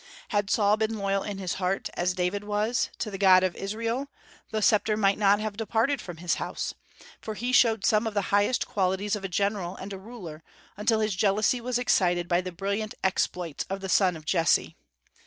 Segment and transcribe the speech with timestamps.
[0.29, 4.07] Had Saul been loyal in his heart, as David was, to the God of Israel,
[4.49, 6.73] the sceptre might not have departed from his house,
[7.21, 10.41] for he showed some of the highest qualities of a general and a ruler,
[10.75, 14.75] until his jealousy was excited by the brilliant exploits of the son of Jesse.